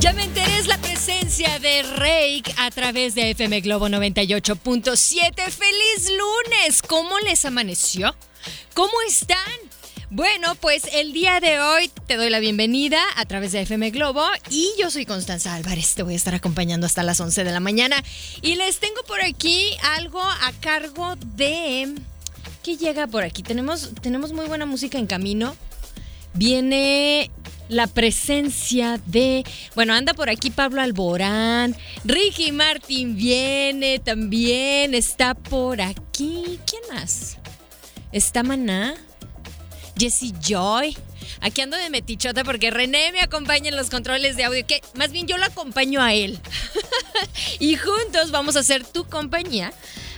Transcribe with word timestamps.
Ya 0.00 0.12
me 0.12 0.22
enteré, 0.22 0.58
es 0.58 0.68
la 0.68 0.78
presencia 0.78 1.58
de 1.58 1.82
Rake 1.82 2.54
a 2.56 2.70
través 2.70 3.16
de 3.16 3.32
FM 3.32 3.62
Globo 3.62 3.88
98.7. 3.88 5.50
¡Feliz 5.50 6.08
lunes! 6.16 6.82
¿Cómo 6.82 7.18
les 7.18 7.44
amaneció? 7.44 8.14
¿Cómo 8.74 8.92
están? 9.08 9.42
Bueno, 10.10 10.54
pues 10.54 10.84
el 10.92 11.12
día 11.12 11.40
de 11.40 11.58
hoy 11.58 11.90
te 12.06 12.16
doy 12.16 12.30
la 12.30 12.38
bienvenida 12.38 13.00
a 13.16 13.24
través 13.24 13.50
de 13.50 13.62
FM 13.62 13.90
Globo 13.90 14.24
y 14.50 14.70
yo 14.78 14.88
soy 14.88 15.04
Constanza 15.04 15.52
Álvarez, 15.52 15.96
te 15.96 16.04
voy 16.04 16.12
a 16.12 16.16
estar 16.16 16.36
acompañando 16.36 16.86
hasta 16.86 17.02
las 17.02 17.18
11 17.18 17.42
de 17.42 17.50
la 17.50 17.58
mañana 17.58 17.96
y 18.40 18.54
les 18.54 18.78
tengo 18.78 19.02
por 19.02 19.20
aquí 19.20 19.72
algo 19.96 20.22
a 20.22 20.52
cargo 20.60 21.16
de... 21.34 21.92
¿Qué 22.62 22.76
llega 22.76 23.08
por 23.08 23.24
aquí? 23.24 23.42
Tenemos, 23.42 23.90
tenemos 24.00 24.32
muy 24.32 24.46
buena 24.46 24.64
música 24.64 24.96
en 24.96 25.08
camino. 25.08 25.56
Viene 26.34 27.32
la 27.68 27.86
presencia 27.86 29.00
de, 29.06 29.44
bueno, 29.74 29.92
anda 29.92 30.14
por 30.14 30.30
aquí 30.30 30.50
Pablo 30.50 30.80
Alborán, 30.80 31.76
Ricky 32.04 32.52
Martin 32.52 33.16
viene 33.16 33.98
también, 33.98 34.94
está 34.94 35.34
por 35.34 35.80
aquí, 35.80 36.58
¿quién 36.66 36.82
más? 36.92 37.38
Está 38.12 38.42
Maná, 38.42 38.94
Jesse 39.98 40.32
Joy. 40.40 40.96
Aquí 41.40 41.60
ando 41.60 41.76
de 41.76 41.90
metichota 41.90 42.42
porque 42.42 42.70
René 42.70 43.12
me 43.12 43.20
acompaña 43.20 43.68
en 43.68 43.76
los 43.76 43.90
controles 43.90 44.36
de 44.36 44.44
audio, 44.44 44.66
que 44.66 44.82
más 44.94 45.12
bien 45.12 45.26
yo 45.26 45.36
lo 45.36 45.44
acompaño 45.44 46.02
a 46.02 46.14
él. 46.14 46.40
y 47.58 47.76
juntos 47.76 48.30
vamos 48.30 48.56
a 48.56 48.60
hacer 48.60 48.84
tu 48.84 49.04
compañía 49.04 49.72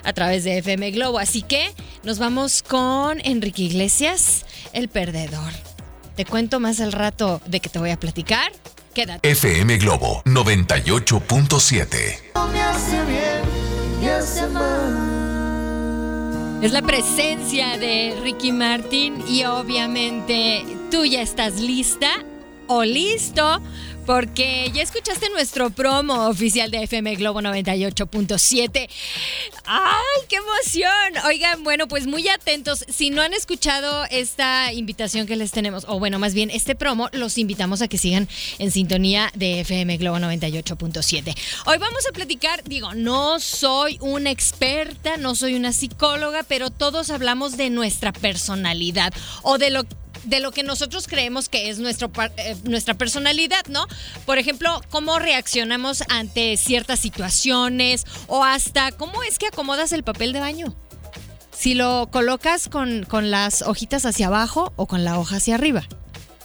a 0.04 0.12
través 0.12 0.44
de 0.44 0.58
FM 0.58 0.92
Globo. 0.92 1.18
Así 1.18 1.42
que 1.42 1.72
nos 2.04 2.18
vamos 2.18 2.62
con 2.62 3.20
Enrique 3.24 3.62
Iglesias, 3.62 4.46
el 4.72 4.88
perdedor. 4.88 5.69
Te 6.16 6.24
cuento 6.24 6.60
más 6.60 6.80
al 6.80 6.92
rato 6.92 7.42
de 7.46 7.60
que 7.60 7.68
te 7.68 7.78
voy 7.78 7.90
a 7.90 7.98
platicar. 7.98 8.52
Quédate. 8.94 9.30
FM 9.30 9.76
Globo 9.78 10.22
98.7. 10.24 12.18
Es 16.62 16.72
la 16.72 16.82
presencia 16.82 17.78
de 17.78 18.18
Ricky 18.22 18.52
Martin 18.52 19.24
y 19.28 19.44
obviamente 19.44 20.64
tú 20.90 21.04
ya 21.04 21.22
estás 21.22 21.60
lista 21.60 22.08
o 22.66 22.84
listo 22.84 23.62
porque 24.10 24.72
ya 24.74 24.82
escuchaste 24.82 25.30
nuestro 25.30 25.70
promo 25.70 26.26
oficial 26.26 26.68
de 26.72 26.82
FM 26.82 27.14
Globo 27.14 27.40
98.7. 27.42 28.88
¡Ay, 29.64 30.26
qué 30.28 30.34
emoción! 30.34 31.24
Oigan, 31.26 31.62
bueno, 31.62 31.86
pues 31.86 32.08
muy 32.08 32.26
atentos. 32.26 32.84
Si 32.88 33.10
no 33.10 33.22
han 33.22 33.34
escuchado 33.34 34.04
esta 34.10 34.72
invitación 34.72 35.28
que 35.28 35.36
les 35.36 35.52
tenemos, 35.52 35.84
o 35.86 36.00
bueno, 36.00 36.18
más 36.18 36.34
bien 36.34 36.50
este 36.50 36.74
promo, 36.74 37.08
los 37.12 37.38
invitamos 37.38 37.82
a 37.82 37.88
que 37.88 37.98
sigan 37.98 38.28
en 38.58 38.72
sintonía 38.72 39.30
de 39.36 39.60
FM 39.60 39.96
Globo 39.98 40.18
98.7. 40.18 41.36
Hoy 41.66 41.78
vamos 41.78 42.04
a 42.08 42.12
platicar, 42.12 42.64
digo, 42.64 42.94
no 42.94 43.38
soy 43.38 43.96
una 44.00 44.32
experta, 44.32 45.18
no 45.18 45.36
soy 45.36 45.54
una 45.54 45.72
psicóloga, 45.72 46.42
pero 46.42 46.70
todos 46.70 47.10
hablamos 47.10 47.56
de 47.56 47.70
nuestra 47.70 48.12
personalidad 48.12 49.14
o 49.42 49.56
de 49.58 49.70
lo 49.70 49.84
de 50.24 50.40
lo 50.40 50.52
que 50.52 50.62
nosotros 50.62 51.06
creemos 51.08 51.48
que 51.48 51.70
es 51.70 51.78
nuestro, 51.78 52.10
eh, 52.36 52.56
nuestra 52.64 52.94
personalidad, 52.94 53.64
¿no? 53.68 53.86
Por 54.26 54.38
ejemplo, 54.38 54.80
cómo 54.90 55.18
reaccionamos 55.18 56.02
ante 56.08 56.56
ciertas 56.56 57.00
situaciones 57.00 58.04
o 58.26 58.44
hasta 58.44 58.92
cómo 58.92 59.22
es 59.22 59.38
que 59.38 59.46
acomodas 59.46 59.92
el 59.92 60.02
papel 60.02 60.32
de 60.32 60.40
baño. 60.40 60.74
Si 61.52 61.74
lo 61.74 62.08
colocas 62.10 62.68
con, 62.68 63.04
con 63.04 63.30
las 63.30 63.62
hojitas 63.62 64.06
hacia 64.06 64.28
abajo 64.28 64.72
o 64.76 64.86
con 64.86 65.04
la 65.04 65.18
hoja 65.18 65.36
hacia 65.36 65.56
arriba. 65.56 65.86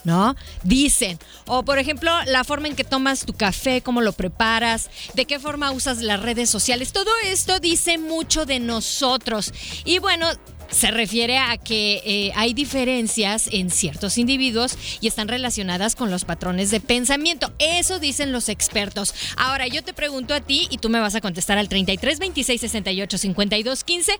¿no? 0.06 0.36
Dicen. 0.62 1.18
O 1.46 1.64
por 1.64 1.78
ejemplo, 1.78 2.12
la 2.26 2.44
forma 2.44 2.68
en 2.68 2.76
que 2.76 2.84
tomas 2.84 3.26
tu 3.26 3.32
café, 3.32 3.82
cómo 3.82 4.00
lo 4.00 4.12
preparas, 4.12 4.88
de 5.14 5.26
qué 5.26 5.40
forma 5.40 5.72
usas 5.72 5.98
las 5.98 6.20
redes 6.20 6.48
sociales. 6.48 6.92
Todo 6.92 7.10
esto 7.24 7.58
dice 7.58 7.98
mucho 7.98 8.46
de 8.46 8.60
nosotros. 8.60 9.52
Y 9.84 9.98
bueno, 9.98 10.28
se 10.70 10.90
refiere 10.90 11.38
a 11.38 11.56
que 11.56 12.02
eh, 12.04 12.32
hay 12.34 12.54
diferencias 12.54 13.48
en 13.52 13.70
ciertos 13.70 14.18
individuos 14.18 14.76
y 15.00 15.06
están 15.06 15.28
relacionadas 15.28 15.96
con 15.96 16.10
los 16.10 16.24
patrones 16.24 16.70
de 16.70 16.80
pensamiento. 16.80 17.52
Eso 17.58 17.98
dicen 17.98 18.32
los 18.32 18.48
expertos. 18.48 19.14
Ahora 19.36 19.66
yo 19.66 19.82
te 19.82 19.92
pregunto 19.92 20.34
a 20.34 20.40
ti 20.40 20.68
y 20.70 20.78
tú 20.78 20.88
me 20.88 21.00
vas 21.00 21.14
a 21.14 21.20
contestar 21.20 21.58
al 21.58 21.68
33 21.68 22.18
26 22.18 22.60
68 22.60 23.18
52 23.18 23.84
15. 23.84 24.18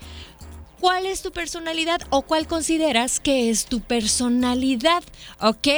¿Cuál 0.81 1.07
es 1.07 1.23
tu 1.23 1.33
personalidad 1.33 2.03
o 2.11 2.23
cuál 2.23 2.47
consideras 2.47 3.19
que 3.19 3.51
es 3.51 3.65
tu 3.65 3.81
personalidad? 3.81 5.03
¿Ok? 5.41 5.69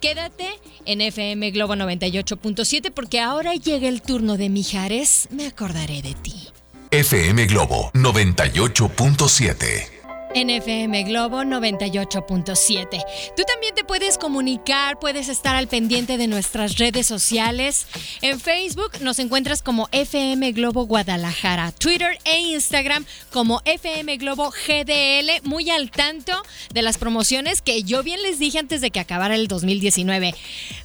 Quédate 0.00 0.48
en 0.86 1.02
FM 1.02 1.50
Globo 1.50 1.74
98.7 1.74 2.90
porque 2.90 3.20
ahora 3.20 3.54
llega 3.54 3.88
el 3.88 4.00
turno 4.00 4.38
de 4.38 4.48
Mijares. 4.48 5.28
Me 5.30 5.46
acordaré 5.46 6.00
de 6.00 6.14
ti. 6.14 6.48
FM 6.90 7.44
Globo 7.46 7.90
98.7 7.92 9.99
NFM 10.34 11.04
Globo 11.04 11.42
98.7. 11.42 13.04
Tú 13.36 13.42
también 13.44 13.74
te 13.74 13.84
puedes 13.84 14.16
comunicar, 14.16 14.98
puedes 14.98 15.28
estar 15.28 15.56
al 15.56 15.66
pendiente 15.66 16.18
de 16.18 16.26
nuestras 16.26 16.78
redes 16.78 17.06
sociales. 17.06 17.86
En 18.22 18.38
Facebook 18.38 18.92
nos 19.00 19.18
encuentras 19.18 19.62
como 19.62 19.88
FM 19.92 20.52
Globo 20.52 20.86
Guadalajara, 20.86 21.72
Twitter 21.72 22.18
e 22.24 22.38
Instagram 22.40 23.04
como 23.32 23.60
FM 23.64 24.16
Globo 24.18 24.50
GDL, 24.50 25.42
muy 25.42 25.70
al 25.70 25.90
tanto 25.90 26.32
de 26.72 26.82
las 26.82 26.98
promociones 26.98 27.60
que 27.60 27.82
yo 27.82 28.02
bien 28.02 28.22
les 28.22 28.38
dije 28.38 28.58
antes 28.58 28.80
de 28.80 28.90
que 28.90 29.00
acabara 29.00 29.34
el 29.34 29.48
2019. 29.48 30.34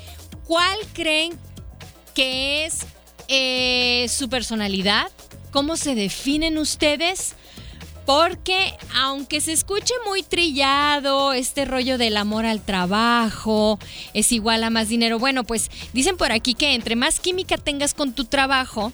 ¿Cuál 0.45 0.77
creen 0.93 1.38
que 2.13 2.65
es 2.65 2.85
eh, 3.27 4.07
su 4.09 4.29
personalidad? 4.29 5.11
¿Cómo 5.51 5.77
se 5.77 5.95
definen 5.95 6.57
ustedes? 6.57 7.35
Porque 8.07 8.74
aunque 8.95 9.42
se 9.42 9.51
escuche 9.51 9.94
muy 10.07 10.24
trillado 10.24 11.33
este 11.33 11.65
rollo 11.65 11.98
del 11.98 12.15
amor 12.15 12.45
al 12.45 12.62
trabajo, 12.62 13.80
es 14.13 14.31
igual 14.31 14.63
a 14.63 14.69
más 14.69 14.88
dinero, 14.88 15.19
bueno, 15.19 15.44
pues 15.44 15.69
dicen 15.92 16.15
por 16.15 16.31
aquí 16.31 16.54
que 16.54 16.74
entre 16.74 16.95
más 16.95 17.19
química 17.19 17.57
tengas 17.57 17.94
con 17.94 18.13
tu 18.13 18.24
trabajo, 18.24 18.94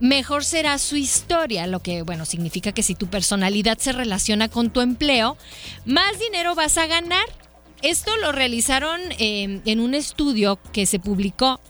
mejor 0.00 0.42
será 0.42 0.78
su 0.78 0.96
historia, 0.96 1.66
lo 1.66 1.80
que, 1.80 2.00
bueno, 2.00 2.24
significa 2.24 2.72
que 2.72 2.82
si 2.82 2.94
tu 2.94 3.08
personalidad 3.08 3.76
se 3.76 3.92
relaciona 3.92 4.48
con 4.48 4.70
tu 4.70 4.80
empleo, 4.80 5.36
más 5.84 6.18
dinero 6.18 6.54
vas 6.54 6.78
a 6.78 6.86
ganar. 6.86 7.26
Esto 7.82 8.16
lo 8.18 8.32
realizaron 8.32 9.00
eh, 9.18 9.60
en 9.64 9.80
un 9.80 9.94
estudio 9.94 10.58
que 10.72 10.86
se 10.86 10.98
publicó 10.98 11.60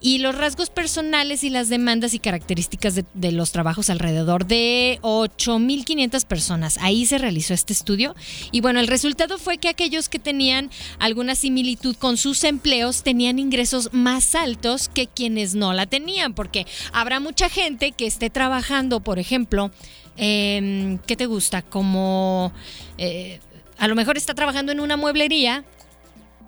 y 0.00 0.18
los 0.18 0.36
rasgos 0.36 0.70
personales 0.70 1.42
y 1.42 1.50
las 1.50 1.68
demandas 1.68 2.14
y 2.14 2.18
características 2.18 2.94
de, 2.94 3.32
los 3.32 3.50
trabajos 3.50 3.90
alrededor 3.90 4.46
de 4.46 4.98
8.500 5.02 6.24
personas. 6.26 6.78
Ahí 6.80 7.06
se 7.06 7.18
realizó 7.18 7.54
este 7.54 7.72
estudio 7.72 8.14
y 8.52 8.60
bueno, 8.60 8.80
el 8.80 8.86
resultado 8.86 9.38
fue 9.38 9.58
que 9.58 9.68
aquellos 9.68 10.08
que 10.08 10.18
tenían 10.18 10.70
alguna 10.98 11.34
similitud 11.34 11.96
con 11.96 12.18
sus 12.18 12.44
empleos 12.44 13.02
tenían 13.02 13.38
ingresos 13.38 13.90
más 13.92 14.34
altos 14.34 14.88
que 14.88 15.06
quienes 15.06 15.54
no 15.54 15.72
la 15.72 15.86
tenían, 15.86 16.34
porque 16.34 16.66
habrá 16.92 17.18
mucha 17.18 17.48
gente 17.48 17.92
que 17.92 18.06
esté 18.06 18.30
trabajando, 18.30 19.00
por 19.00 19.18
ejemplo, 19.18 19.70
eh, 20.16 20.98
¿qué 21.06 21.16
te 21.16 21.26
gusta? 21.26 21.62
Como... 21.62 22.52
Eh, 22.98 23.40
a 23.78 23.88
lo 23.88 23.94
mejor 23.94 24.16
está 24.16 24.34
trabajando 24.34 24.72
en 24.72 24.80
una 24.80 24.96
mueblería 24.96 25.64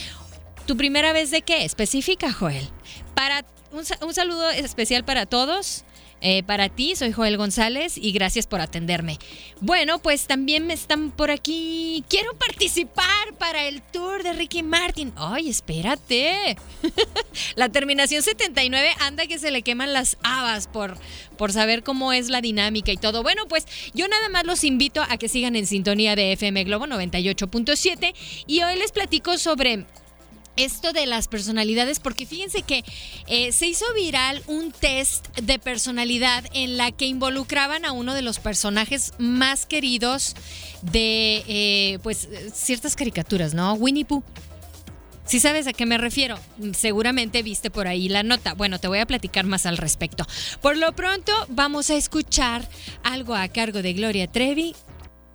¿Tu 0.67 0.77
primera 0.77 1.13
vez 1.13 1.31
de 1.31 1.43
qué? 1.43 1.65
Específica, 1.65 2.33
Joel. 2.33 2.69
Para 3.15 3.45
un, 3.73 4.15
saludo 4.15 4.51
especial 4.51 5.05
para 5.05 5.27
todos. 5.27 5.85
Eh, 6.27 6.43
para 6.43 6.71
ti, 6.71 6.97
soy 6.97 7.13
Joel 7.13 7.37
González 7.37 7.99
y 7.99 8.11
gracias 8.13 8.47
por 8.47 8.63
atenderme. 8.63 9.19
Bueno, 9.61 9.99
pues 9.99 10.27
también 10.27 10.67
me 10.67 10.73
están 10.73 11.11
por 11.11 11.31
aquí. 11.31 12.03
Quiero 12.09 12.33
participar 12.39 13.35
para 13.39 13.69
el 13.69 13.83
tour 13.83 14.23
de 14.23 14.33
Ricky 14.33 14.63
Martin. 14.63 15.13
Ay, 15.17 15.51
espérate. 15.51 16.57
la 17.57 17.69
terminación 17.69 18.23
79 18.23 18.89
anda 19.01 19.27
que 19.27 19.39
se 19.39 19.51
le 19.51 19.61
queman 19.61 19.93
las 19.93 20.17
habas 20.23 20.67
por, 20.67 20.97
por 21.37 21.53
saber 21.53 21.83
cómo 21.83 22.15
es 22.15 22.31
la 22.31 22.41
dinámica 22.41 22.91
y 22.91 22.97
todo. 22.97 23.23
Bueno, 23.23 23.43
pues 23.47 23.67
yo 23.93 24.09
nada 24.09 24.31
más 24.31 24.47
los 24.47 24.65
invito 24.65 25.03
a 25.03 25.19
que 25.19 25.29
sigan 25.29 25.57
en 25.57 25.67
sintonía 25.67 26.17
de 26.17 26.33
FM 26.33 26.65
Globo 26.65 26.87
98.7 26.87 28.15
y 28.47 28.63
hoy 28.63 28.79
les 28.79 28.93
platico 28.93 29.37
sobre 29.37 29.85
esto 30.57 30.93
de 30.93 31.07
las 31.07 31.29
personalidades, 31.29 32.01
porque 32.01 32.27
fíjense 32.27 32.63
que 32.63 32.85
eh, 33.27 33.53
se 33.53 33.67
hizo 33.67 33.85
viral 33.95 34.43
un 34.47 34.73
test 34.73 35.29
de 35.39 35.59
personalidad 35.59 36.45
en 36.53 36.77
la 36.77 36.93
que 36.93 37.07
involucraban 37.07 37.85
a 37.85 37.93
uno 37.93 38.15
de 38.15 38.23
los 38.23 38.39
personajes 38.39 39.13
más 39.19 39.67
queridos 39.67 40.35
de 40.83 41.45
eh, 41.49 41.99
pues 42.03 42.29
ciertas 42.53 42.97
caricaturas, 42.97 43.55
¿no? 43.55 43.75
Winnie 43.75 44.05
Pooh. 44.05 44.23
Si 45.27 45.41
sabes 45.41 45.67
a 45.67 45.73
qué 45.73 45.87
me 45.87 45.97
refiero, 45.97 46.39
seguramente 46.77 47.43
viste 47.43 47.71
por 47.71 47.87
ahí 47.87 48.11
la 48.11 48.23
nota. 48.23 48.53
Bueno, 48.53 48.79
te 48.79 48.89
voy 48.89 48.99
a 48.99 49.07
platicar 49.07 49.47
más 49.47 49.65
al 49.65 49.79
respecto. 49.79 50.27
Por 50.61 50.77
lo 50.77 50.95
pronto, 50.95 51.33
vamos 51.49 51.89
a 51.89 51.97
escuchar 51.97 52.69
algo 53.03 53.35
a 53.35 53.49
cargo 53.49 53.81
de 53.81 53.95
Gloria 53.95 54.31
Trevi 54.31 54.75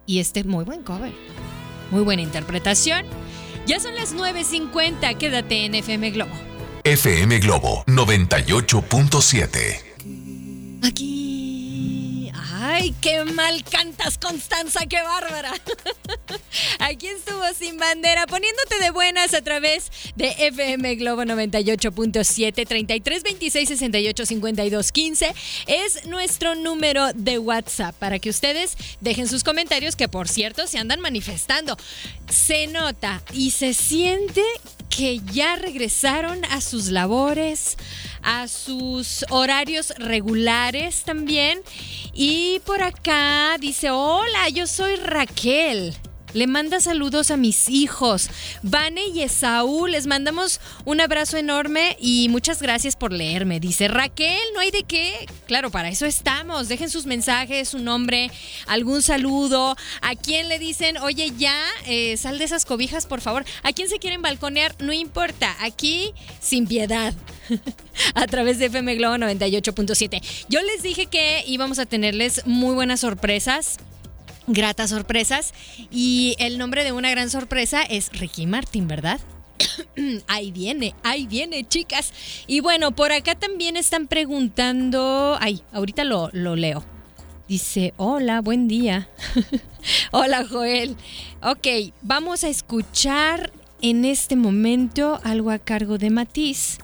y 0.05 0.19
este 0.19 0.43
muy 0.43 0.63
buen 0.63 0.83
cover. 0.83 1.11
Muy 1.89 2.03
buena 2.03 2.21
interpretación. 2.21 3.05
Ya 3.69 3.79
son 3.79 3.93
las 3.93 4.15
9.50, 4.15 5.15
quédate 5.19 5.65
en 5.65 5.75
FM 5.75 6.09
Globo. 6.09 6.31
FM 6.83 7.37
Globo 7.37 7.83
98.7. 7.85 10.79
Aquí. 10.83 12.31
¡Ay, 12.79 12.95
qué 13.01 13.25
mal 13.25 13.61
cantas, 13.65 14.17
Constanza! 14.17 14.85
¡Qué 14.85 15.01
bárbara! 15.01 15.51
Aquí 16.79 17.07
estuvo 17.07 17.43
Sin 17.53 17.77
Bandera, 17.77 18.25
poniéndote 18.25 18.79
de 18.79 18.91
buenas 18.91 19.33
a 19.33 19.41
través 19.41 19.91
de 20.15 20.29
FM 20.37 20.95
Globo 20.95 21.23
98.7 21.23 22.65
33 22.65 23.23
26 23.23 23.67
68 23.67 24.25
52 24.25 24.91
15. 24.93 25.35
Es 25.67 26.05
nuestro 26.05 26.55
número 26.55 27.11
de 27.13 27.37
WhatsApp 27.37 27.95
para 27.95 28.17
que 28.17 28.29
ustedes 28.29 28.77
dejen 29.01 29.27
sus 29.27 29.43
comentarios, 29.43 29.97
que 29.97 30.07
por 30.07 30.29
cierto 30.29 30.65
se 30.65 30.77
andan 30.77 31.01
manifestando. 31.01 31.75
Se 32.29 32.67
nota 32.67 33.21
y 33.33 33.51
se 33.51 33.73
siente 33.73 34.41
que 34.89 35.19
ya 35.31 35.55
regresaron 35.55 36.43
a 36.45 36.61
sus 36.61 36.87
labores, 36.87 37.77
a 38.21 38.47
sus 38.47 39.25
horarios 39.29 39.93
regulares 39.97 41.03
también. 41.03 41.61
Y 42.13 42.59
por 42.69 42.83
acá 42.83 43.57
dice, 43.59 43.89
hola, 43.89 44.47
yo 44.49 44.67
soy 44.67 44.95
Raquel. 44.97 45.95
Le 46.33 46.45
manda 46.45 46.79
saludos 46.79 47.31
a 47.31 47.37
mis 47.37 47.69
hijos, 47.69 48.29
Vane 48.61 49.07
y 49.07 49.21
Esaú. 49.21 49.87
Les 49.87 50.05
mandamos 50.05 50.61
un 50.85 51.01
abrazo 51.01 51.37
enorme 51.37 51.97
y 51.99 52.29
muchas 52.29 52.61
gracias 52.61 52.95
por 52.95 53.11
leerme. 53.11 53.59
Dice 53.59 53.87
Raquel, 53.87 54.39
no 54.53 54.59
hay 54.59 54.69
de 54.69 54.83
qué. 54.83 55.27
Claro, 55.47 55.71
para 55.71 55.89
eso 55.89 56.05
estamos. 56.05 56.67
Dejen 56.67 56.91
sus 56.91 57.07
mensajes, 57.07 57.69
su 57.69 57.79
nombre, 57.79 58.29
algún 58.67 59.01
saludo. 59.01 59.75
¿A 60.01 60.15
quién 60.15 60.49
le 60.49 60.59
dicen, 60.59 60.97
oye, 60.97 61.33
ya, 61.35 61.57
eh, 61.87 62.15
sal 62.17 62.37
de 62.37 62.45
esas 62.45 62.65
cobijas, 62.65 63.07
por 63.07 63.21
favor? 63.21 63.43
¿A 63.63 63.73
quién 63.73 63.89
se 63.89 63.97
quieren 63.97 64.21
balconear? 64.21 64.75
No 64.79 64.93
importa. 64.93 65.55
Aquí, 65.61 66.13
sin 66.39 66.67
piedad. 66.67 67.13
a 68.13 68.27
través 68.27 68.59
de 68.59 68.65
FM 68.65 68.95
Globo 68.95 69.15
98.7. 69.15 70.21
Yo 70.47 70.61
les 70.61 70.83
dije 70.83 71.07
que 71.07 71.43
íbamos 71.47 71.79
a 71.79 71.87
tenerles 71.87 72.45
muy 72.45 72.75
buenas 72.75 72.99
sorpresas 72.99 73.79
gratas 74.49 74.89
sorpresas. 74.89 75.53
Y 75.91 76.35
el 76.39 76.57
nombre 76.57 76.83
de 76.83 76.91
una 76.91 77.09
gran 77.09 77.29
sorpresa 77.29 77.83
es 77.83 78.11
Ricky 78.11 78.45
Martin, 78.45 78.87
¿verdad? 78.87 79.19
ahí 80.27 80.51
viene, 80.51 80.95
ahí 81.03 81.27
viene, 81.27 81.67
chicas. 81.67 82.13
Y 82.47 82.59
bueno, 82.59 82.91
por 82.91 83.11
acá 83.11 83.35
también 83.35 83.77
están 83.77 84.07
preguntando. 84.07 85.37
Ay, 85.39 85.63
ahorita 85.71 86.03
lo, 86.03 86.29
lo 86.33 86.55
leo. 86.55 86.83
Dice, 87.47 87.93
hola, 87.97 88.41
buen 88.41 88.67
día. 88.67 89.09
hola, 90.11 90.45
Joel. 90.47 90.95
Ok, 91.41 91.93
vamos 92.01 92.43
a 92.43 92.49
escuchar 92.49 93.51
en 93.81 94.05
este 94.05 94.35
momento 94.35 95.19
algo 95.23 95.51
a 95.51 95.59
cargo 95.59 95.97
de 95.97 96.09
Matiz 96.09 96.77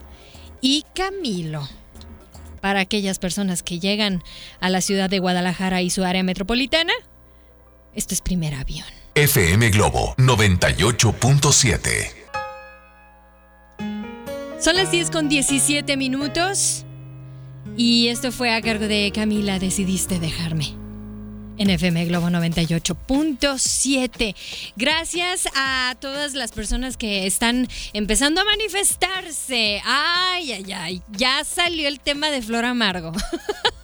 y 0.62 0.84
Camilo. 0.95 1.67
Para 2.62 2.79
aquellas 2.79 3.19
personas 3.19 3.62
que 3.62 3.79
llegan 3.79 4.24
a 4.60 4.69
la 4.69 4.81
ciudad 4.81 5.07
de 5.07 5.19
Guadalajara 5.19 5.84
y 5.84 5.91
su 5.91 6.03
área 6.03 6.24
metropolitana, 6.24 6.93
Esto 7.95 8.13
es 8.13 8.21
primer 8.21 8.53
avión. 8.53 8.85
FM 9.15 9.69
Globo 9.69 10.13
98.7. 10.17 12.11
Son 14.59 14.75
las 14.75 14.91
10 14.91 15.11
con 15.11 15.29
17 15.29 15.95
minutos. 15.95 16.83
Y 17.77 18.09
esto 18.09 18.33
fue 18.33 18.53
a 18.53 18.61
cargo 18.61 18.87
de 18.87 19.11
Camila, 19.13 19.59
decidiste 19.59 20.19
dejarme 20.19 20.75
en 21.57 21.69
FM 21.69 22.05
Globo 22.05 22.27
98.7. 22.27 24.35
Gracias 24.75 25.47
a 25.55 25.95
todas 25.99 26.33
las 26.33 26.51
personas 26.51 26.97
que 26.97 27.25
están 27.25 27.69
empezando 27.93 28.41
a 28.41 28.45
manifestarse. 28.45 29.81
Ay, 29.85 30.51
ay, 30.51 30.73
ay, 30.73 31.01
ya 31.11 31.41
salió 31.43 31.87
el 31.87 32.01
tema 32.01 32.29
de 32.29 32.41
Flor 32.41 32.65
Amargo. 32.65 33.13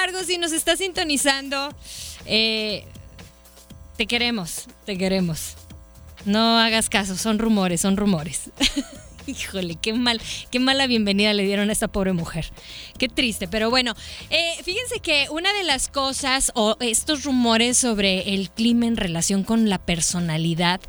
Amargo, 0.00 0.24
si 0.24 0.38
nos 0.38 0.52
está 0.52 0.78
sintonizando, 0.78 1.68
eh, 2.24 2.86
te 3.98 4.06
queremos, 4.06 4.64
te 4.86 4.96
queremos. 4.96 5.56
No 6.24 6.58
hagas 6.58 6.88
caso, 6.88 7.18
son 7.18 7.38
rumores, 7.38 7.82
son 7.82 7.98
rumores. 7.98 8.50
Híjole, 9.26 9.74
qué 9.74 9.92
mal, 9.92 10.18
qué 10.50 10.58
mala 10.58 10.86
bienvenida 10.86 11.34
le 11.34 11.44
dieron 11.44 11.68
a 11.68 11.72
esta 11.74 11.88
pobre 11.88 12.14
mujer. 12.14 12.46
Qué 12.96 13.08
triste, 13.10 13.46
pero 13.46 13.68
bueno, 13.68 13.94
eh, 14.30 14.54
fíjense 14.64 15.00
que 15.00 15.26
una 15.30 15.52
de 15.52 15.64
las 15.64 15.88
cosas 15.88 16.50
o 16.54 16.78
estos 16.80 17.24
rumores 17.24 17.76
sobre 17.76 18.32
el 18.32 18.48
clima 18.48 18.86
en 18.86 18.96
relación 18.96 19.44
con 19.44 19.68
la 19.68 19.76
personalidad 19.76 20.80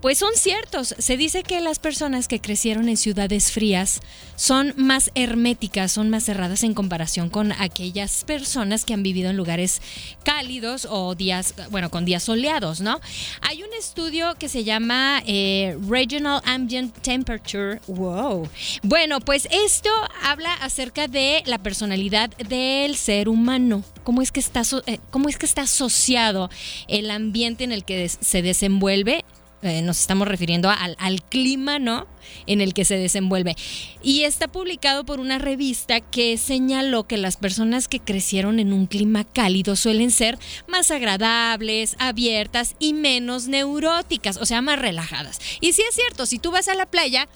pues 0.00 0.18
son 0.18 0.30
ciertos. 0.34 0.94
Se 0.98 1.16
dice 1.16 1.42
que 1.42 1.60
las 1.60 1.78
personas 1.78 2.28
que 2.28 2.40
crecieron 2.40 2.88
en 2.88 2.96
ciudades 2.96 3.52
frías 3.52 4.00
son 4.36 4.74
más 4.76 5.10
herméticas, 5.14 5.92
son 5.92 6.10
más 6.10 6.24
cerradas 6.24 6.62
en 6.62 6.74
comparación 6.74 7.30
con 7.30 7.52
aquellas 7.52 8.24
personas 8.24 8.84
que 8.84 8.94
han 8.94 9.02
vivido 9.02 9.30
en 9.30 9.36
lugares 9.36 9.80
cálidos 10.24 10.86
o 10.90 11.14
días, 11.14 11.54
bueno, 11.70 11.90
con 11.90 12.04
días 12.04 12.22
soleados, 12.22 12.80
¿no? 12.80 13.00
Hay 13.40 13.62
un 13.62 13.72
estudio 13.78 14.34
que 14.38 14.48
se 14.48 14.64
llama 14.64 15.22
eh, 15.26 15.76
Regional 15.88 16.42
Ambient 16.44 16.94
Temperature. 17.00 17.80
Wow. 17.86 18.48
Bueno, 18.82 19.20
pues 19.20 19.48
esto 19.50 19.90
habla 20.22 20.52
acerca 20.54 21.08
de 21.08 21.42
la 21.46 21.58
personalidad 21.58 22.30
del 22.36 22.96
ser 22.96 23.28
humano. 23.28 23.82
¿Cómo 24.04 24.22
es 24.22 24.30
que 24.30 24.40
está, 24.40 24.62
eh, 24.86 24.98
cómo 25.10 25.28
es 25.28 25.38
que 25.38 25.46
está 25.46 25.62
asociado 25.62 26.50
el 26.88 27.10
ambiente 27.10 27.64
en 27.64 27.72
el 27.72 27.84
que 27.84 28.08
se 28.08 28.42
desenvuelve 28.42 29.24
eh, 29.62 29.82
nos 29.82 30.00
estamos 30.00 30.28
refiriendo 30.28 30.70
al, 30.70 30.96
al, 30.98 31.22
clima, 31.22 31.78
¿no? 31.78 32.06
En 32.46 32.60
el 32.60 32.74
que 32.74 32.84
se 32.84 32.96
desenvuelve. 32.96 33.56
Y 34.02 34.22
está 34.22 34.48
publicado 34.48 35.04
por 35.04 35.18
una 35.18 35.38
revista 35.38 36.00
que 36.00 36.36
señaló 36.36 37.04
que 37.04 37.16
las 37.16 37.36
personas 37.36 37.88
que 37.88 38.00
crecieron 38.00 38.58
en 38.58 38.72
un 38.72 38.86
clima 38.86 39.24
cálido 39.24 39.74
suelen 39.76 40.10
ser 40.10 40.38
más 40.66 40.90
agradables, 40.90 41.96
abiertas 41.98 42.76
y 42.78 42.92
menos 42.92 43.48
neuróticas, 43.48 44.36
o 44.36 44.46
sea, 44.46 44.60
más 44.60 44.78
relajadas. 44.78 45.40
Y 45.60 45.72
sí 45.72 45.82
es 45.88 45.94
cierto, 45.94 46.26
si 46.26 46.38
tú 46.38 46.50
vas 46.50 46.68
a 46.68 46.74
la 46.74 46.86
playa, 46.86 47.28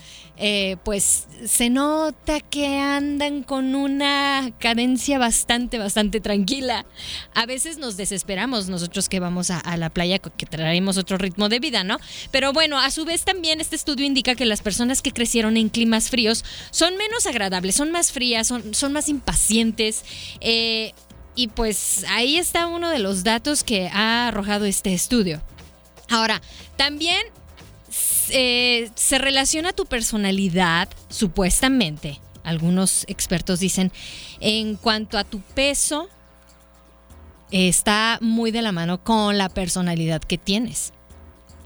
eh, 0.43 0.79
pues 0.85 1.27
se 1.45 1.69
nota 1.69 2.41
que 2.41 2.79
andan 2.79 3.43
con 3.43 3.75
una 3.75 4.51
cadencia 4.59 5.19
bastante, 5.19 5.79
bastante 5.79 6.21
tranquila. 6.21 6.87
A 7.35 7.45
veces 7.45 7.77
nos 7.77 7.99
desesperamos 7.99 8.69
nosotros 8.69 9.09
que 9.09 9.21
vamos 9.21 9.51
a, 9.51 9.77
la 9.77 9.91
playa, 9.91 10.19
que 10.19 10.47
traemos 10.47 10.97
otro 10.97 11.19
ritmo 11.19 11.51
de 11.51 11.61
vida, 11.61 11.85
¿no? 11.85 11.99
Pero 12.31 12.53
bueno, 12.53 12.79
a 12.79 12.91
su 12.91 13.05
vez 13.05 13.25
también 13.25 13.61
este 13.61 13.77
estudio 13.77 14.07
indica 14.07 14.35
que 14.35 14.45
las 14.45 14.63
personas 14.63 15.03
que 15.03 15.13
crecieron 15.13 15.57
en 15.57 15.69
climas 15.69 16.11
fríos 16.11 16.45
son 16.71 16.97
menos 16.97 17.27
agradables, 17.27 17.77
son 17.77 17.91
más 17.91 18.13
frías, 18.13 18.47
son, 18.47 18.93
más 18.93 19.09
impacientes. 19.09 20.05
Eh, 20.41 20.93
y 21.35 21.49
pues 21.49 22.05
ahí 22.09 22.37
está 22.37 22.67
uno 22.67 22.91
de 22.91 22.99
los 22.99 23.25
datos 23.25 23.65
que 23.65 23.89
ha 23.89 24.29
arrojado 24.29 24.65
este 24.65 24.93
estudio. 24.93 25.41
Ahora, 26.09 26.43
también 26.77 27.23
eh, 28.31 28.91
se 28.95 29.19
relaciona 29.19 29.73
tu 29.73 29.87
personalidad, 29.87 30.89
supuestamente, 31.09 32.21
algunos 32.43 33.05
expertos 33.07 33.61
dicen, 33.61 33.93
en 34.41 34.77
cuanto 34.77 35.19
a 35.19 35.25
tu 35.25 35.41
peso, 35.41 36.09
está 37.51 38.19
muy 38.21 38.51
de 38.51 38.63
la 38.63 38.73
mano 38.73 39.03
con 39.03 39.39
la 39.39 39.49
personalidad 39.49 40.21
que 40.23 40.39
tienes. 40.39 40.93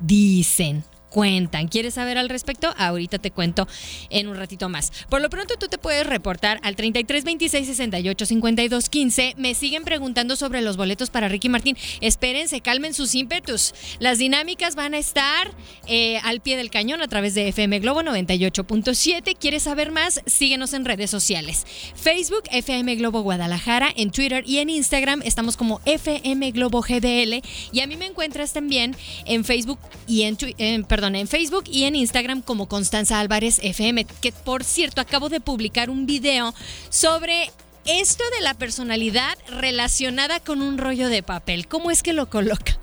Dicen 0.01 0.85
cuentan. 1.14 1.68
¿Quieres 1.68 1.94
saber 1.94 2.18
al 2.18 2.28
respecto? 2.28 2.75
Ahorita 2.76 3.21
te 3.21 3.30
cuento 3.30 3.68
en 4.11 4.26
un 4.26 4.37
ratito 4.37 4.68
más. 4.68 4.90
Por 5.09 5.21
lo 5.23 5.30
pronto 5.30 5.54
tú 5.56 5.68
te 5.68 5.78
puedes 5.78 6.04
reportar 6.04 6.59
al 6.64 6.75
33 6.75 7.23
26 7.23 7.68
68 7.68 8.26
52 8.26 8.88
15. 8.88 9.35
Me 9.37 9.54
siguen 9.54 9.85
preguntando 9.85 10.35
sobre 10.35 10.61
los 10.61 10.76
boletos 10.76 11.11
para 11.11 11.28
Ricky 11.28 11.49
Martín. 11.49 11.76
Espérense, 12.00 12.61
calmen 12.62 12.94
sus 12.94 13.14
ímpetus. 13.14 13.75
Las 14.00 14.18
dinámicas 14.18 14.75
van 14.75 14.94
a 14.94 14.99
estar 14.99 15.52
eh, 15.87 16.18
al 16.25 16.40
pie 16.40 16.56
del 16.56 16.71
cañón 16.71 17.00
a 17.00 17.06
través 17.06 17.37
de 17.37 17.47
FM 17.47 17.78
Globo 17.78 18.02
98.7. 18.02 19.37
¿Quieres 19.38 19.62
saber 19.62 19.92
más? 19.92 20.21
Síguenos 20.26 20.73
en 20.73 20.85
redes 20.85 21.12
sociales. 21.12 21.64
Facebook 21.94 22.42
FM 22.50 22.97
Globo 22.97 23.21
Guadalajara, 23.21 23.88
en 23.94 24.11
Twitter 24.11 24.42
y 24.44 24.59
en 24.59 24.68
Instagram 24.68 25.23
estamos 25.25 25.56
como 25.56 25.80
FM 25.85 26.50
Globo 26.50 26.80
GDL 26.80 27.40
y 27.71 27.80
a 27.80 27.87
mí 27.87 27.97
me 27.97 28.06
encuentras 28.06 28.52
también 28.52 28.97
en 29.26 29.44
Facebook 29.44 29.78
y 30.09 30.23
en, 30.23 30.37
en 30.59 30.83
perdón, 30.83 31.04
en 31.09 31.29
Facebook 31.29 31.65
y 31.67 31.85
en 31.85 31.95
Instagram 31.95 32.41
como 32.41 32.67
Constanza 32.67 33.21
Álvarez 33.21 33.61
FM, 33.63 34.05
que 34.05 34.33
por 34.33 34.65
cierto 34.65 35.01
acabo 35.01 35.29
de 35.29 35.41
publicar 35.41 35.91
un 35.91 36.07
video 36.07 36.55
sobre 36.89 37.51
esto 37.85 38.25
de 38.37 38.43
la 38.43 38.55
personalidad 38.55 39.37
relacionada 39.49 40.41
con 40.41 40.63
un 40.63 40.79
rollo 40.79 41.09
de 41.09 41.23
papel. 41.23 41.69
¿Cómo 41.69 41.91
es 41.91 42.03
que 42.03 42.15
lo 42.15 42.31
colocas? 42.31 42.79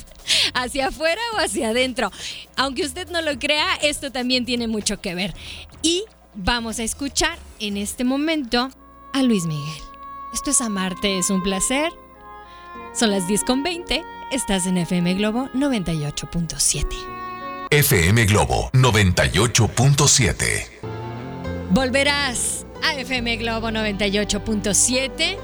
¿Hacia 0.54 0.88
afuera 0.88 1.20
o 1.34 1.38
hacia 1.38 1.68
adentro? 1.68 2.10
Aunque 2.56 2.86
usted 2.86 3.08
no 3.10 3.20
lo 3.20 3.38
crea, 3.38 3.74
esto 3.82 4.10
también 4.10 4.46
tiene 4.46 4.66
mucho 4.66 5.00
que 5.00 5.14
ver. 5.14 5.34
Y 5.82 6.04
vamos 6.34 6.78
a 6.78 6.84
escuchar 6.84 7.38
en 7.60 7.76
este 7.76 8.04
momento 8.04 8.70
a 9.12 9.22
Luis 9.22 9.44
Miguel. 9.44 9.82
Esto 10.32 10.50
es 10.50 10.60
Amarte, 10.60 11.18
es 11.18 11.28
un 11.30 11.42
placer. 11.42 11.92
Son 12.94 13.10
las 13.10 13.28
10 13.28 13.44
con 13.44 13.62
20. 13.62 14.02
Estás 14.30 14.66
en 14.66 14.78
FM 14.78 15.14
Globo 15.14 15.48
98.7. 15.54 17.15
FM 17.76 18.24
Globo 18.24 18.70
98.7. 18.72 20.66
Volverás 21.72 22.64
a 22.82 22.94
FM 22.94 23.36
Globo 23.36 23.68
98.7, 23.68 25.36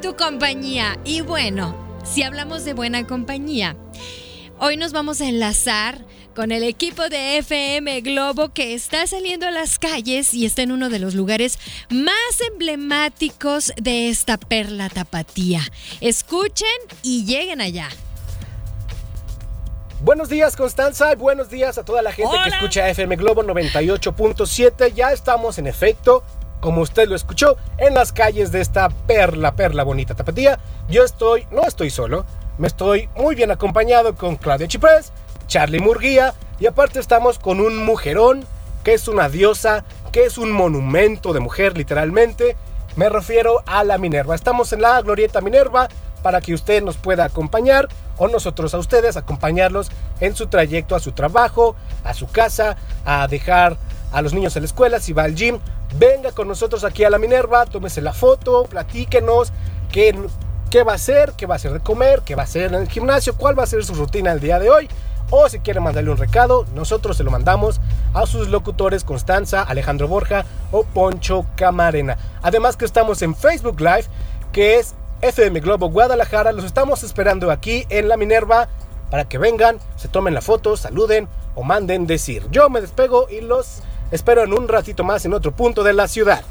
tu 0.00 0.14
compañía. 0.14 0.96
Y 1.04 1.22
bueno, 1.22 1.76
si 2.04 2.22
hablamos 2.22 2.64
de 2.64 2.74
buena 2.74 3.04
compañía, 3.04 3.76
hoy 4.60 4.76
nos 4.76 4.92
vamos 4.92 5.20
a 5.20 5.28
enlazar 5.28 6.06
con 6.36 6.52
el 6.52 6.62
equipo 6.62 7.08
de 7.08 7.38
FM 7.38 8.02
Globo 8.02 8.50
que 8.50 8.74
está 8.74 9.04
saliendo 9.08 9.48
a 9.48 9.50
las 9.50 9.80
calles 9.80 10.34
y 10.34 10.46
está 10.46 10.62
en 10.62 10.70
uno 10.70 10.88
de 10.88 11.00
los 11.00 11.16
lugares 11.16 11.58
más 11.90 12.14
emblemáticos 12.52 13.72
de 13.74 14.08
esta 14.08 14.36
perla 14.36 14.88
tapatía. 14.88 15.62
Escuchen 16.00 16.68
y 17.02 17.24
lleguen 17.24 17.60
allá. 17.60 17.88
Buenos 20.04 20.28
días 20.28 20.56
Constanza 20.56 21.12
y 21.12 21.14
buenos 21.14 21.48
días 21.48 21.78
a 21.78 21.84
toda 21.84 22.02
la 22.02 22.10
gente 22.10 22.36
que 22.42 22.48
escucha 22.48 22.88
FM 22.88 23.14
Globo 23.14 23.44
98.7. 23.44 24.92
Ya 24.94 25.12
estamos 25.12 25.58
en 25.58 25.68
efecto, 25.68 26.24
como 26.58 26.80
usted 26.80 27.06
lo 27.08 27.14
escuchó, 27.14 27.56
en 27.78 27.94
las 27.94 28.12
calles 28.12 28.50
de 28.50 28.60
esta 28.60 28.88
perla, 28.88 29.54
perla 29.54 29.84
bonita 29.84 30.16
tapatía. 30.16 30.58
Yo 30.88 31.04
estoy, 31.04 31.46
no 31.52 31.62
estoy 31.62 31.88
solo, 31.90 32.26
me 32.58 32.66
estoy 32.66 33.10
muy 33.14 33.36
bien 33.36 33.52
acompañado 33.52 34.16
con 34.16 34.34
Claudia 34.34 34.66
Chiprés, 34.66 35.12
Charlie 35.46 35.78
Murguía 35.78 36.34
y 36.58 36.66
aparte 36.66 36.98
estamos 36.98 37.38
con 37.38 37.60
un 37.60 37.76
mujerón 37.76 38.44
que 38.82 38.94
es 38.94 39.06
una 39.06 39.28
diosa, 39.28 39.84
que 40.10 40.24
es 40.24 40.36
un 40.36 40.50
monumento 40.50 41.32
de 41.32 41.38
mujer 41.38 41.78
literalmente. 41.78 42.56
Me 42.96 43.08
refiero 43.08 43.62
a 43.66 43.84
la 43.84 43.98
Minerva. 43.98 44.34
Estamos 44.34 44.72
en 44.72 44.82
la 44.82 45.00
Glorieta 45.00 45.40
Minerva 45.40 45.88
para 46.22 46.40
que 46.40 46.54
usted 46.54 46.82
nos 46.82 46.96
pueda 46.96 47.24
acompañar 47.24 47.88
o 48.18 48.28
nosotros 48.28 48.74
a 48.74 48.78
ustedes 48.78 49.16
acompañarlos 49.16 49.90
en 50.20 50.36
su 50.36 50.46
trayecto 50.46 50.94
a 50.94 51.00
su 51.00 51.12
trabajo, 51.12 51.74
a 52.04 52.14
su 52.14 52.26
casa, 52.26 52.76
a 53.04 53.26
dejar 53.26 53.76
a 54.12 54.22
los 54.22 54.32
niños 54.32 54.54
en 54.56 54.62
la 54.62 54.66
escuela, 54.66 55.00
si 55.00 55.12
va 55.12 55.24
al 55.24 55.34
gym, 55.34 55.58
venga 55.98 56.32
con 56.32 56.48
nosotros 56.48 56.84
aquí 56.84 57.04
a 57.04 57.10
la 57.10 57.18
Minerva, 57.18 57.66
tómese 57.66 58.00
la 58.00 58.12
foto, 58.12 58.64
platíquenos 58.64 59.52
qué, 59.90 60.16
qué 60.70 60.82
va 60.82 60.92
a 60.92 60.96
hacer, 60.96 61.32
qué 61.36 61.46
va 61.46 61.54
a 61.54 61.56
hacer 61.56 61.72
de 61.72 61.80
comer, 61.80 62.22
qué 62.24 62.34
va 62.34 62.42
a 62.42 62.44
hacer 62.44 62.64
en 62.64 62.74
el 62.74 62.88
gimnasio, 62.88 63.36
cuál 63.36 63.58
va 63.58 63.64
a 63.64 63.66
ser 63.66 63.84
su 63.84 63.94
rutina 63.94 64.32
el 64.32 64.40
día 64.40 64.58
de 64.58 64.70
hoy. 64.70 64.88
O 65.34 65.48
si 65.48 65.60
quiere 65.60 65.80
mandarle 65.80 66.10
un 66.10 66.18
recado, 66.18 66.66
nosotros 66.74 67.16
se 67.16 67.24
lo 67.24 67.30
mandamos 67.30 67.80
a 68.12 68.26
sus 68.26 68.48
locutores 68.48 69.02
Constanza, 69.02 69.62
Alejandro 69.62 70.06
Borja 70.06 70.44
o 70.70 70.84
Poncho 70.84 71.46
Camarena. 71.56 72.18
Además 72.42 72.76
que 72.76 72.84
estamos 72.84 73.22
en 73.22 73.34
Facebook 73.34 73.80
Live, 73.80 74.04
que 74.52 74.78
es 74.78 74.94
FM 75.22 75.60
Globo 75.60 75.88
Guadalajara. 75.88 76.52
Los 76.52 76.64
estamos 76.64 77.04
esperando 77.04 77.50
aquí 77.50 77.86
en 77.88 78.08
la 78.08 78.16
Minerva 78.16 78.68
para 79.08 79.28
que 79.28 79.38
vengan, 79.38 79.78
se 79.96 80.08
tomen 80.08 80.34
la 80.34 80.40
foto, 80.40 80.76
saluden 80.76 81.28
o 81.54 81.62
manden 81.62 82.06
decir. 82.06 82.44
Yo 82.50 82.68
me 82.68 82.80
despego 82.80 83.28
y 83.30 83.40
los 83.40 83.82
espero 84.10 84.42
en 84.42 84.52
un 84.52 84.66
ratito 84.66 85.04
más 85.04 85.24
en 85.24 85.32
otro 85.32 85.52
punto 85.52 85.84
de 85.84 85.92
la 85.92 86.08
ciudad. 86.08 86.42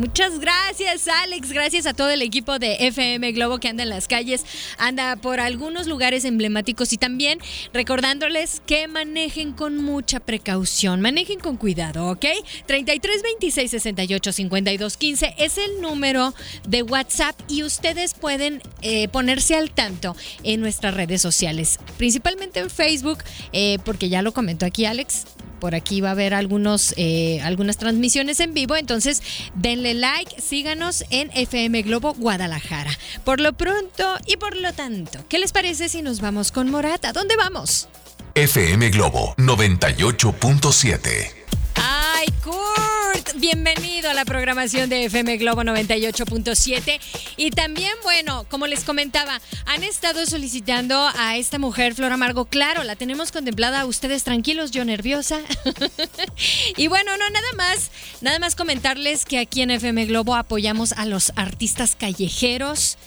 Muchas 0.00 0.40
gracias, 0.40 1.08
Alex. 1.08 1.52
Gracias 1.52 1.84
a 1.84 1.92
todo 1.92 2.08
el 2.08 2.22
equipo 2.22 2.58
de 2.58 2.86
FM 2.86 3.32
Globo 3.32 3.58
que 3.58 3.68
anda 3.68 3.82
en 3.82 3.90
las 3.90 4.08
calles, 4.08 4.46
anda 4.78 5.14
por 5.16 5.40
algunos 5.40 5.86
lugares 5.86 6.24
emblemáticos 6.24 6.94
y 6.94 6.96
también 6.96 7.38
recordándoles 7.74 8.62
que 8.64 8.88
manejen 8.88 9.52
con 9.52 9.76
mucha 9.76 10.18
precaución, 10.18 11.02
manejen 11.02 11.38
con 11.38 11.58
cuidado, 11.58 12.08
¿ok? 12.08 12.24
33 12.64 13.22
26 13.22 13.70
68 13.72 14.32
52 14.32 14.96
15 14.96 15.34
es 15.36 15.58
el 15.58 15.82
número 15.82 16.32
de 16.66 16.82
WhatsApp 16.82 17.38
y 17.46 17.62
ustedes 17.62 18.14
pueden 18.14 18.62
eh, 18.80 19.08
ponerse 19.08 19.54
al 19.54 19.70
tanto 19.70 20.16
en 20.44 20.62
nuestras 20.62 20.94
redes 20.94 21.20
sociales, 21.20 21.78
principalmente 21.98 22.60
en 22.60 22.70
Facebook, 22.70 23.18
eh, 23.52 23.76
porque 23.84 24.08
ya 24.08 24.22
lo 24.22 24.32
comentó 24.32 24.64
aquí 24.64 24.86
Alex, 24.86 25.26
por 25.60 25.76
aquí 25.76 26.00
va 26.00 26.08
a 26.08 26.12
haber 26.12 26.34
algunos, 26.34 26.94
eh, 26.96 27.40
algunas 27.42 27.76
transmisiones 27.76 28.40
en 28.40 28.54
vivo, 28.54 28.74
entonces 28.76 29.22
denle 29.54 29.89
like, 29.94 30.40
síganos 30.40 31.04
en 31.10 31.30
FM 31.34 31.82
Globo 31.82 32.14
Guadalajara. 32.14 32.90
Por 33.24 33.40
lo 33.40 33.52
pronto 33.52 34.16
y 34.26 34.36
por 34.36 34.56
lo 34.56 34.72
tanto, 34.72 35.24
¿qué 35.28 35.38
les 35.38 35.52
parece 35.52 35.88
si 35.88 36.02
nos 36.02 36.20
vamos 36.20 36.52
con 36.52 36.70
Morata? 36.70 37.12
¿Dónde 37.12 37.36
vamos? 37.36 37.88
FM 38.34 38.90
Globo 38.90 39.34
98.7. 39.36 41.32
¡Ay, 41.76 42.26
Kurt! 42.44 42.79
Bienvenido 43.36 44.10
a 44.10 44.14
la 44.14 44.24
programación 44.24 44.90
de 44.90 45.04
FM 45.04 45.36
Globo 45.36 45.62
98.7. 45.62 47.00
Y 47.36 47.50
también, 47.50 47.92
bueno, 48.02 48.44
como 48.48 48.66
les 48.66 48.82
comentaba, 48.82 49.40
han 49.66 49.84
estado 49.84 50.26
solicitando 50.26 51.08
a 51.16 51.36
esta 51.36 51.58
mujer, 51.58 51.94
Flor 51.94 52.12
Amargo. 52.12 52.46
Claro, 52.46 52.82
la 52.82 52.96
tenemos 52.96 53.30
contemplada. 53.30 53.86
Ustedes 53.86 54.24
tranquilos, 54.24 54.72
yo 54.72 54.84
nerviosa. 54.84 55.40
y 56.76 56.88
bueno, 56.88 57.16
no, 57.16 57.30
nada 57.30 57.52
más, 57.56 57.90
nada 58.20 58.38
más 58.38 58.56
comentarles 58.56 59.24
que 59.24 59.38
aquí 59.38 59.62
en 59.62 59.70
FM 59.70 60.06
Globo 60.06 60.34
apoyamos 60.34 60.92
a 60.92 61.06
los 61.06 61.32
artistas 61.36 61.94
callejeros. 61.96 62.98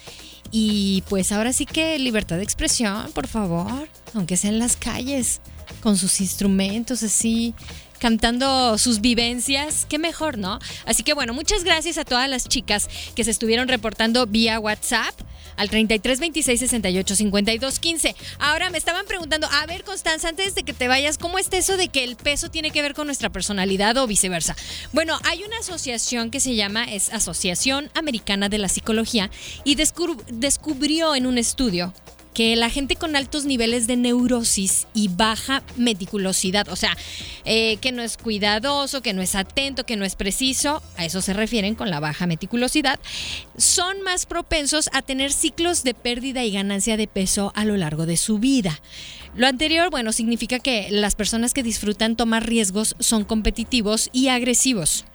Y 0.51 1.03
pues 1.10 1.32
ahora 1.32 1.51
sí 1.51 1.65
que 1.65 2.00
libertad 2.00 2.38
de 2.38 2.44
expresión, 2.44 3.12
por 3.12 3.27
favor, 3.27 3.89
aunque 4.13 4.38
sea 4.38 4.51
en 4.51 4.60
las 4.60 4.77
calles, 4.77 5.42
con 5.82 5.98
sus 5.98 6.22
instrumentos 6.22 7.03
así 7.03 7.53
cantando 8.03 8.77
sus 8.77 9.00
vivencias, 9.00 9.86
qué 9.88 9.98
mejor, 9.98 10.38
¿no? 10.38 10.60
Así 10.86 11.03
que 11.03 11.13
bueno, 11.13 11.33
muchas 11.33 11.63
gracias 11.63 11.98
a 11.98 12.03
todas 12.03 12.29
las 12.29 12.50
chicas 12.50 12.89
que 13.15 13.24
se 13.24 13.31
estuvieron 13.31 13.69
reportando 13.69 14.27
vía 14.27 14.60
WhatsApp 14.60 15.15
al 15.55 15.69
33 15.69 16.19
26 16.19 16.60
68 16.60 17.15
52 17.15 17.79
15. 17.79 18.15
Ahora 18.39 18.69
me 18.69 18.77
estaban 18.77 19.05
preguntando, 19.05 19.48
a 19.50 19.65
ver, 19.67 19.86
Constanza, 19.86 20.27
antes 20.27 20.53
de 20.53 20.63
que 20.63 20.74
te 20.74 20.89
vayas, 20.89 21.17
¿cómo 21.17 21.39
está 21.39 21.55
eso 21.55 21.77
de 21.77 21.88
que 21.88 22.03
el 22.03 22.17
peso 22.17 22.51
tiene 22.51 22.72
que 22.72 22.81
ver 22.81 22.93
con 22.93 23.07
nuestra 23.07 23.29
personalidad 23.29 23.95
o 23.95 24.05
viceversa? 24.05 24.53
Bueno, 24.91 25.17
hay 25.24 25.45
una 25.45 25.60
asociación 25.60 26.29
que 26.29 26.41
se 26.41 26.55
llama 26.55 26.83
es 26.83 27.07
Asociación 27.13 27.89
Americana 27.93 28.50
de 28.50 28.57
la 28.57 28.67
Psicología 28.67 29.31
y 29.63 29.75
descubrió 29.75 31.15
en 31.15 31.25
un 31.25 31.38
estudio 31.38 31.93
que 32.33 32.55
la 32.55 32.69
gente 32.69 32.95
con 32.95 33.15
altos 33.15 33.45
niveles 33.45 33.87
de 33.87 33.95
neurosis 33.95 34.87
y 34.93 35.07
baja 35.07 35.63
meticulosidad, 35.77 36.67
o 36.69 36.75
sea, 36.75 36.95
eh, 37.45 37.77
que 37.77 37.91
no 37.91 38.01
es 38.01 38.17
cuidadoso, 38.17 39.01
que 39.01 39.13
no 39.13 39.21
es 39.21 39.35
atento, 39.35 39.85
que 39.85 39.95
no 39.95 40.05
es 40.05 40.15
preciso, 40.15 40.81
a 40.97 41.05
eso 41.05 41.21
se 41.21 41.33
refieren 41.33 41.75
con 41.75 41.89
la 41.89 41.99
baja 41.99 42.27
meticulosidad, 42.27 42.99
son 43.57 44.01
más 44.01 44.25
propensos 44.25 44.89
a 44.93 45.01
tener 45.01 45.31
ciclos 45.31 45.83
de 45.83 45.93
pérdida 45.93 46.43
y 46.43 46.51
ganancia 46.51 46.97
de 46.97 47.07
peso 47.07 47.51
a 47.55 47.65
lo 47.65 47.77
largo 47.77 48.05
de 48.05 48.17
su 48.17 48.39
vida. 48.39 48.79
Lo 49.35 49.47
anterior, 49.47 49.89
bueno, 49.89 50.11
significa 50.11 50.59
que 50.59 50.89
las 50.91 51.15
personas 51.15 51.53
que 51.53 51.63
disfrutan 51.63 52.15
tomar 52.15 52.47
riesgos 52.47 52.95
son 52.99 53.23
competitivos 53.23 54.09
y 54.13 54.27
agresivos 54.27 55.05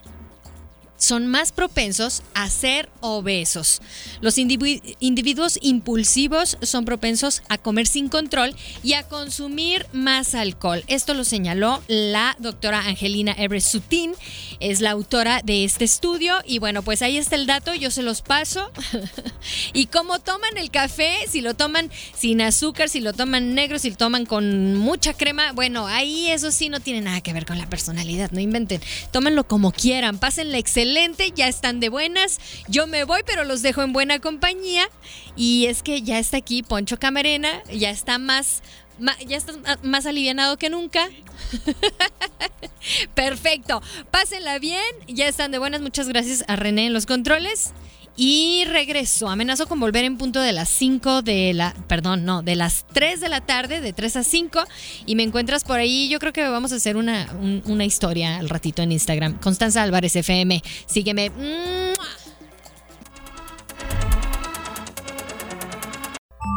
son 0.99 1.25
más 1.25 1.51
propensos 1.51 2.21
a 2.35 2.47
ser 2.49 2.89
obesos. 2.99 3.81
Los 4.21 4.37
individuos 4.37 5.57
impulsivos 5.61 6.57
son 6.61 6.85
propensos 6.85 7.41
a 7.49 7.57
comer 7.57 7.87
sin 7.87 8.09
control 8.09 8.55
y 8.83 8.93
a 8.93 9.03
consumir 9.03 9.87
más 9.91 10.35
alcohol. 10.35 10.83
Esto 10.85 11.15
lo 11.15 11.23
señaló 11.23 11.81
la 11.87 12.35
doctora 12.39 12.81
Angelina 12.81 13.31
Everett 13.31 13.63
Sutin, 13.63 14.13
es 14.59 14.81
la 14.81 14.91
autora 14.91 15.41
de 15.43 15.63
este 15.63 15.85
estudio 15.85 16.35
y 16.45 16.59
bueno, 16.59 16.81
pues 16.81 17.01
ahí 17.01 17.17
está 17.17 17.35
el 17.35 17.45
dato, 17.45 17.73
yo 17.73 17.91
se 17.91 18.01
los 18.01 18.21
paso. 18.21 18.71
y 19.73 19.87
cómo 19.87 20.19
toman 20.19 20.57
el 20.57 20.71
café, 20.71 21.13
si 21.27 21.41
lo 21.41 21.53
toman 21.53 21.91
sin 22.15 22.41
azúcar, 22.41 22.89
si 22.89 22.99
lo 22.99 23.13
toman 23.13 23.55
negro, 23.55 23.79
si 23.79 23.89
lo 23.91 23.97
toman 23.97 24.25
con 24.25 24.77
mucha 24.77 25.13
crema, 25.13 25.51
bueno, 25.53 25.87
ahí 25.87 26.29
eso 26.29 26.51
sí 26.51 26.69
no 26.69 26.79
tiene 26.79 27.01
nada 27.01 27.21
que 27.21 27.33
ver 27.33 27.45
con 27.45 27.57
la 27.57 27.69
personalidad, 27.69 28.31
no 28.31 28.39
inventen. 28.39 28.81
Tómenlo 29.11 29.47
como 29.47 29.71
quieran, 29.71 30.15
excelente 30.15 30.57
excelente, 30.57 31.31
ya 31.35 31.47
están 31.47 31.79
de 31.79 31.89
buenas. 31.89 32.39
Yo 32.67 32.87
me 32.87 33.03
voy, 33.03 33.21
pero 33.25 33.43
los 33.43 33.61
dejo 33.61 33.81
en 33.81 33.93
buena 33.93 34.19
compañía. 34.19 34.87
Y 35.35 35.65
es 35.65 35.83
que 35.83 36.01
ya 36.01 36.19
está 36.19 36.37
aquí 36.37 36.63
Poncho 36.63 36.99
Camarena, 36.99 37.63
ya 37.71 37.89
está 37.89 38.17
más, 38.17 38.61
ya 39.27 39.37
está 39.37 39.53
más 39.83 40.05
alivianado 40.05 40.57
que 40.57 40.69
nunca. 40.69 41.07
Perfecto. 43.13 43.81
Pásenla 44.11 44.59
bien, 44.59 44.81
ya 45.07 45.27
están 45.27 45.51
de 45.51 45.57
buenas. 45.57 45.81
Muchas 45.81 46.07
gracias 46.07 46.43
a 46.47 46.55
René 46.55 46.87
en 46.87 46.93
los 46.93 47.05
controles. 47.05 47.73
Y 48.21 48.65
regreso, 48.65 49.29
amenazo 49.29 49.65
con 49.67 49.79
volver 49.79 50.03
en 50.03 50.17
punto 50.17 50.41
de 50.41 50.51
las 50.51 50.67
5 50.67 51.21
de 51.21 51.53
la, 51.53 51.73
perdón, 51.87 52.25
no, 52.25 52.41
de 52.41 52.57
las 52.57 52.85
3 52.91 53.21
de 53.21 53.29
la 53.29 53.39
tarde, 53.39 53.79
de 53.79 53.93
3 53.93 54.17
a 54.17 54.23
5. 54.25 54.59
Y 55.05 55.15
me 55.15 55.23
encuentras 55.23 55.63
por 55.63 55.79
ahí, 55.79 56.09
yo 56.09 56.19
creo 56.19 56.33
que 56.33 56.45
vamos 56.49 56.73
a 56.73 56.75
hacer 56.75 56.97
una, 56.97 57.33
una 57.63 57.85
historia 57.85 58.37
al 58.37 58.49
ratito 58.49 58.81
en 58.81 58.91
Instagram. 58.91 59.39
Constanza 59.39 59.83
Álvarez 59.83 60.17
FM, 60.17 60.61
sígueme. 60.85 61.31